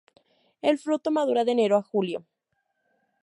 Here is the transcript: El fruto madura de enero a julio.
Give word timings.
El 0.63 0.79
fruto 0.79 1.11
madura 1.11 1.45
de 1.45 1.51
enero 1.51 1.77
a 1.77 1.83
julio. 1.83 2.25